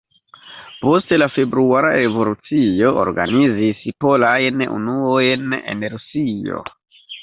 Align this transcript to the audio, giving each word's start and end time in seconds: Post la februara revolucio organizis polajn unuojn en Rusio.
Post 0.85 1.11
la 1.23 1.27
februara 1.33 1.91
revolucio 1.97 2.91
organizis 3.03 3.87
polajn 4.09 4.69
unuojn 4.81 5.59
en 5.63 5.91
Rusio. 5.97 6.69